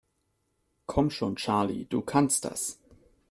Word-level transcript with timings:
Komm 0.87 1.11
schon, 1.11 1.35
Charlie, 1.35 1.85
du 1.85 2.01
kannst 2.01 2.45
das! 2.45 2.79